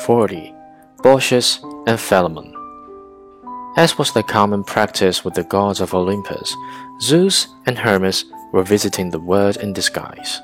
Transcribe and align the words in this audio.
40. 0.00 0.54
Baucis 0.98 1.62
and 1.86 1.98
Philemon. 1.98 2.54
As 3.76 3.96
was 3.98 4.12
the 4.12 4.22
common 4.22 4.64
practice 4.64 5.24
with 5.24 5.34
the 5.34 5.44
gods 5.44 5.80
of 5.80 5.94
Olympus, 5.94 6.54
Zeus 7.00 7.48
and 7.66 7.78
Hermes 7.78 8.24
were 8.52 8.62
visiting 8.62 9.10
the 9.10 9.20
world 9.20 9.56
in 9.56 9.72
disguise. 9.72 10.40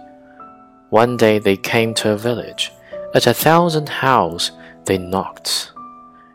One 0.90 1.16
day 1.16 1.38
they 1.38 1.56
came 1.56 1.94
to 1.94 2.12
a 2.12 2.16
village. 2.16 2.72
At 3.14 3.26
a 3.26 3.34
thousand 3.34 3.88
houses 3.88 4.52
they 4.84 4.98
knocked, 4.98 5.72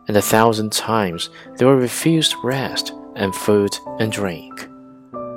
and 0.08 0.16
a 0.16 0.22
thousand 0.22 0.72
times 0.72 1.30
they 1.56 1.64
were 1.64 1.76
refused 1.76 2.34
rest 2.42 2.92
and 3.14 3.34
food 3.34 3.76
and 3.98 4.12
drink. 4.12 4.68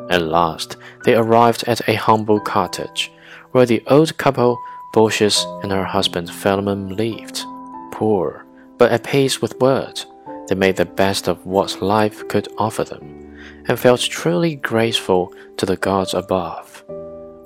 At 0.10 0.22
last 0.22 0.78
they 1.06 1.16
arrived 1.16 1.64
at 1.68 1.88
a 1.88 1.96
humble 1.96 2.40
cottage, 2.40 3.12
where 3.52 3.66
the 3.66 3.84
old 3.88 4.18
couple, 4.18 4.58
Baucis 4.94 5.46
and 5.64 5.72
her 5.72 5.86
husband 5.86 6.30
Philemon, 6.30 6.96
lived. 6.96 7.46
Poor, 8.00 8.46
but 8.78 8.94
at 8.94 9.04
peace 9.04 9.42
with 9.42 9.60
words, 9.60 10.06
they 10.48 10.56
made 10.56 10.78
the 10.78 10.86
best 10.86 11.28
of 11.28 11.46
what 11.46 11.82
life 11.82 12.26
could 12.30 12.48
offer 12.58 12.86
them, 12.86 13.36
and 13.68 13.78
felt 13.78 14.00
truly 14.00 14.56
grateful 14.56 15.34
to 15.58 15.66
the 15.66 15.76
gods 15.76 16.14
above. 16.14 16.82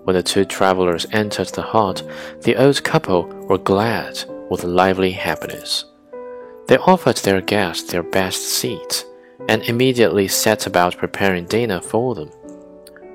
When 0.04 0.16
the 0.16 0.22
two 0.22 0.46
travelers 0.46 1.08
entered 1.12 1.48
the 1.48 1.64
hut, 1.64 2.04
the 2.44 2.56
old 2.56 2.84
couple 2.84 3.24
were 3.24 3.58
glad 3.58 4.24
with 4.52 4.64
lively 4.64 5.10
happiness. 5.10 5.86
They 6.68 6.78
offered 6.78 7.18
their 7.18 7.42
guests 7.42 7.92
their 7.92 8.04
best 8.04 8.44
seats, 8.44 9.06
and 9.50 9.64
immediately 9.64 10.28
set 10.28 10.68
about 10.68 11.00
preparing 11.00 11.46
dinner 11.46 11.82
for 11.82 12.14
them. 12.14 12.30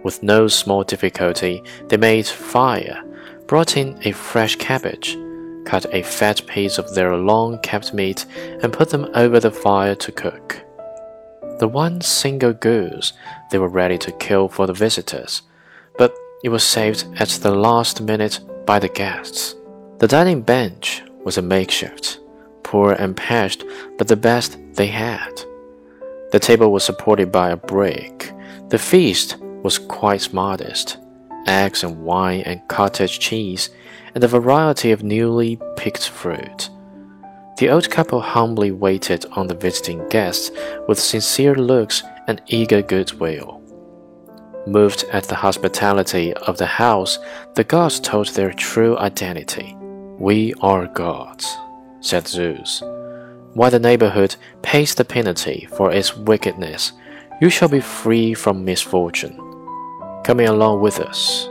With 0.02 0.24
no 0.24 0.48
small 0.48 0.82
difficulty, 0.82 1.62
they 1.86 1.98
made 1.98 2.26
fire, 2.26 3.00
brought 3.46 3.76
in 3.76 3.96
a 4.04 4.10
fresh 4.10 4.56
cabbage, 4.56 5.16
cut 5.68 5.84
a 5.92 6.02
fat 6.02 6.46
piece 6.46 6.78
of 6.78 6.94
their 6.94 7.14
long 7.14 7.58
kept 7.58 7.92
meat, 7.92 8.24
and 8.62 8.72
put 8.72 8.88
them 8.88 9.06
over 9.14 9.38
the 9.38 9.50
fire 9.50 9.94
to 9.94 10.10
cook. 10.10 10.64
The 11.58 11.68
one 11.68 12.00
single 12.00 12.54
goose 12.54 13.12
they 13.50 13.58
were 13.58 13.68
ready 13.68 13.98
to 13.98 14.12
kill 14.12 14.48
for 14.48 14.66
the 14.66 14.72
visitors, 14.72 15.42
but 15.98 16.14
it 16.42 16.48
was 16.48 16.64
saved 16.64 17.04
at 17.20 17.28
the 17.28 17.50
last 17.50 18.00
minute 18.00 18.40
by 18.64 18.78
the 18.78 18.88
guests. 18.88 19.54
The 19.98 20.08
dining 20.08 20.40
bench 20.40 21.02
was 21.24 21.36
a 21.36 21.42
makeshift, 21.42 22.18
poor 22.62 22.92
and 22.92 23.14
patched, 23.14 23.64
but 23.98 24.08
the 24.08 24.16
best 24.16 24.56
they 24.72 24.86
had. 24.86 25.32
The 26.32 26.38
table 26.38 26.72
was 26.72 26.84
supported 26.84 27.30
by 27.30 27.50
a 27.50 27.56
brick. 27.56 28.32
The 28.68 28.78
feast 28.78 29.36
was 29.62 29.78
quite 29.78 30.32
modest 30.32 30.96
eggs 31.46 31.82
and 31.82 32.04
wine 32.04 32.42
and 32.42 32.66
cottage 32.68 33.18
cheese, 33.18 33.70
and 34.14 34.24
a 34.24 34.28
variety 34.28 34.92
of 34.92 35.02
newly 35.02 35.58
picked 35.76 36.08
fruit. 36.08 36.70
The 37.58 37.70
old 37.70 37.90
couple 37.90 38.20
humbly 38.20 38.70
waited 38.70 39.26
on 39.32 39.48
the 39.48 39.54
visiting 39.54 40.06
guests 40.08 40.50
with 40.86 41.00
sincere 41.00 41.56
looks 41.56 42.02
and 42.28 42.40
eager 42.46 42.82
goodwill. 42.82 43.60
Moved 44.66 45.04
at 45.12 45.24
the 45.24 45.34
hospitality 45.34 46.34
of 46.34 46.58
the 46.58 46.66
house, 46.66 47.18
the 47.54 47.64
gods 47.64 47.98
told 47.98 48.28
their 48.28 48.52
true 48.52 48.96
identity. 48.98 49.74
We 50.18 50.54
are 50.60 50.86
gods, 50.86 51.56
said 52.00 52.28
Zeus. 52.28 52.82
While 53.54 53.70
the 53.70 53.80
neighborhood 53.80 54.36
pays 54.62 54.94
the 54.94 55.04
penalty 55.04 55.66
for 55.72 55.90
its 55.90 56.16
wickedness, 56.16 56.92
you 57.40 57.50
shall 57.50 57.68
be 57.68 57.80
free 57.80 58.34
from 58.34 58.64
misfortune. 58.64 59.36
Coming 60.22 60.46
along 60.46 60.80
with 60.80 61.00
us. 61.00 61.48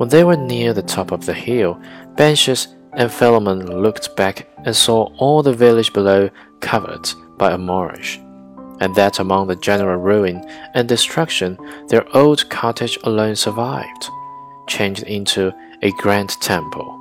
When 0.00 0.08
they 0.08 0.24
were 0.24 0.34
near 0.34 0.72
the 0.72 0.80
top 0.80 1.12
of 1.12 1.26
the 1.26 1.34
hill, 1.34 1.78
Baucis 2.14 2.68
and 2.94 3.12
Philemon 3.12 3.82
looked 3.82 4.16
back 4.16 4.48
and 4.64 4.74
saw 4.74 5.12
all 5.18 5.42
the 5.42 5.52
village 5.52 5.92
below 5.92 6.30
covered 6.60 7.06
by 7.36 7.50
a 7.50 7.58
marsh, 7.58 8.16
and 8.80 8.94
that 8.94 9.18
among 9.18 9.48
the 9.48 9.56
general 9.56 9.98
ruin 9.98 10.42
and 10.72 10.88
destruction 10.88 11.58
their 11.88 12.06
old 12.16 12.48
cottage 12.48 12.98
alone 13.04 13.36
survived, 13.36 14.08
changed 14.66 15.02
into 15.02 15.52
a 15.82 15.90
grand 15.90 16.30
temple. 16.40 16.96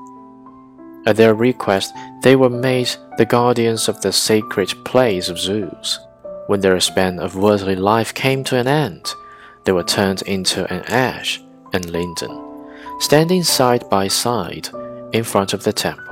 At 1.06 1.16
their 1.16 1.36
request, 1.36 1.94
they 2.22 2.36
were 2.36 2.50
made 2.50 2.90
the 3.18 3.26
guardians 3.26 3.88
of 3.88 4.02
the 4.02 4.12
sacred 4.12 4.74
place 4.84 5.30
of 5.30 5.40
Zeus. 5.40 6.00
When 6.48 6.60
their 6.60 6.78
span 6.82 7.20
of 7.20 7.38
worldly 7.38 7.78
life 7.78 8.14
came 8.14 8.44
to 8.44 8.58
an 8.58 8.68
end, 8.68 9.14
they 9.64 9.72
were 9.72 9.86
turned 9.86 10.22
into 10.24 10.70
an 10.70 10.84
ash 10.90 11.42
and 11.72 11.90
linden 11.90 12.49
standing 13.00 13.44
side 13.44 13.90
by 13.90 14.08
side 14.08 14.70
in 15.14 15.24
front 15.24 15.54
of 15.54 15.64
the 15.64 15.74
temple. 15.74 16.09